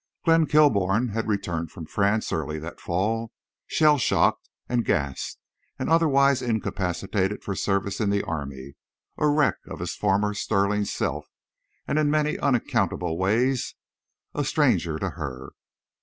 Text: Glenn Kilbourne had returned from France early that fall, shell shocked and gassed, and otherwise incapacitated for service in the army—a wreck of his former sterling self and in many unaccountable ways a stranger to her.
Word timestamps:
Glenn 0.25 0.47
Kilbourne 0.47 1.09
had 1.09 1.27
returned 1.27 1.69
from 1.69 1.85
France 1.85 2.31
early 2.33 2.57
that 2.57 2.79
fall, 2.81 3.31
shell 3.67 3.99
shocked 3.99 4.49
and 4.67 4.83
gassed, 4.83 5.37
and 5.77 5.91
otherwise 5.91 6.41
incapacitated 6.41 7.43
for 7.43 7.53
service 7.55 7.99
in 8.01 8.09
the 8.09 8.23
army—a 8.23 9.27
wreck 9.27 9.57
of 9.67 9.77
his 9.77 9.93
former 9.93 10.33
sterling 10.33 10.85
self 10.85 11.27
and 11.87 11.99
in 11.99 12.09
many 12.09 12.39
unaccountable 12.39 13.15
ways 13.19 13.75
a 14.33 14.43
stranger 14.43 14.97
to 14.97 15.11
her. 15.11 15.51